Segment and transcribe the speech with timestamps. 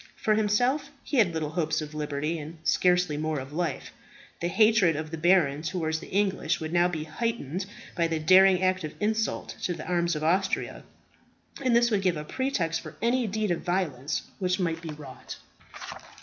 [0.15, 3.91] For himself, he had little hopes of liberty, and scarcely more of life.
[4.39, 8.63] The hatred of the baron towards the English would now be heightened by the daring
[8.63, 10.81] act of insult to the arms of Austria,
[11.63, 15.35] and this would give a pretext for any deed of violence which might be wrought.